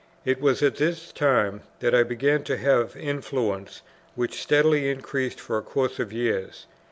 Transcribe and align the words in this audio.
It 0.25 0.41
was 0.41 0.63
at 0.63 0.77
this 0.77 1.11
time 1.11 1.61
that 1.79 1.93
I 1.93 2.01
began 2.01 2.41
to 2.45 2.57
have 2.57 2.95
influence, 2.97 3.83
which 4.15 4.41
steadily 4.41 4.89
increased 4.89 5.39
for 5.39 5.59
a 5.59 5.61
course 5.61 5.99
of 5.99 6.11
years. 6.11 6.65